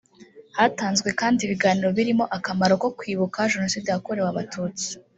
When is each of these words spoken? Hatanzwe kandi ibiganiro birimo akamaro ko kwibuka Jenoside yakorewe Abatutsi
Hatanzwe 0.57 1.09
kandi 1.19 1.39
ibiganiro 1.41 1.89
birimo 1.97 2.25
akamaro 2.37 2.73
ko 2.83 2.87
kwibuka 2.97 3.49
Jenoside 3.51 3.87
yakorewe 3.89 4.27
Abatutsi 4.31 4.87